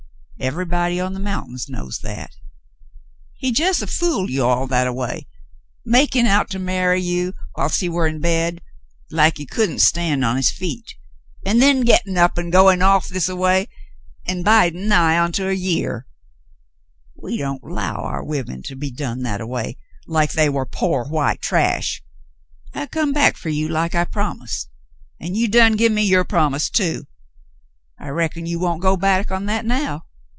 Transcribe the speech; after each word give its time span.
Ev'ybody 0.41 0.99
on 0.99 1.13
the 1.13 1.19
mountins 1.19 1.69
knows 1.69 1.99
that. 1.99 2.35
He 3.37 3.49
jes' 3.49 3.81
have 3.81 3.91
fooled 3.91 4.31
you 4.31 4.43
all 4.43 4.65
that 4.65 4.87
a 4.87 4.91
way, 4.91 5.27
makin' 5.85 6.25
out 6.25 6.49
to 6.49 6.57
marry 6.57 6.99
you 6.99 7.35
whilst 7.55 7.79
he 7.81 7.87
w^ar 7.87 8.09
in 8.09 8.19
bed, 8.19 8.59
like 9.11 9.37
he 9.37 9.45
couldn' 9.45 9.77
stand 9.77 10.25
on 10.25 10.37
his 10.37 10.49
feet, 10.49 10.95
an' 11.45 11.59
then 11.59 11.85
gittin' 11.85 12.17
up 12.17 12.39
an' 12.39 12.49
goin' 12.49 12.81
off 12.81 13.07
this 13.07 13.29
a 13.29 13.35
way, 13.35 13.67
an' 14.25 14.41
bidin' 14.41 14.87
nigh 14.87 15.15
on 15.19 15.31
to 15.33 15.47
a 15.47 15.53
year. 15.53 16.07
We 17.15 17.37
don't 17.37 17.63
'low 17.63 17.97
our 18.03 18.23
women 18.23 18.63
to 18.63 18.75
be 18.75 18.89
done 18.89 19.21
that 19.21 19.41
a 19.41 19.45
way, 19.47 19.77
like 20.07 20.31
they 20.31 20.49
war 20.49 20.65
pore 20.65 21.05
white 21.05 21.43
trash. 21.43 22.01
I 22.73 22.87
come 22.87 23.13
back 23.13 23.37
fer 23.37 23.49
you 23.49 23.67
like 23.69 23.93
I 23.93 24.05
promised, 24.05 24.69
an' 25.19 25.35
you 25.35 25.47
done 25.47 25.77
gin 25.77 25.93
me 25.93 26.01
your 26.01 26.23
promise, 26.23 26.67
too. 26.71 27.05
I 27.99 28.07
reckon 28.09 28.47
you 28.47 28.57
w^on't 28.57 28.79
go 28.81 28.97
back 28.97 29.29
on 29.29 29.45
that 29.45 29.65
now." 29.65 30.05